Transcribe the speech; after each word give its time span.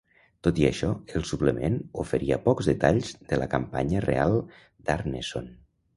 Tot 0.45 0.59
i 0.61 0.63
això, 0.69 0.87
el 1.19 1.25
suplement 1.31 1.75
oferia 2.03 2.39
pocs 2.47 2.69
detalls 2.71 3.11
de 3.33 3.41
la 3.43 3.49
campanya 3.55 4.03
real 4.07 4.35
d'Arneson. 4.89 5.55